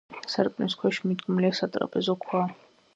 სარკმლის 0.35 0.77
ქვეშ 0.79 1.01
მიდგმულია 1.11 1.55
სატრაპეზო 1.61 2.21
ქვა. 2.27 2.47